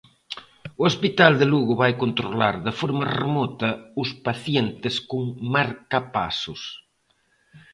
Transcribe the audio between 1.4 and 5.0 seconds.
Lugo vai controlar de forma remota os pacientes